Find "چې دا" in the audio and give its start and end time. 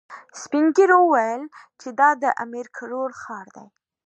1.79-2.09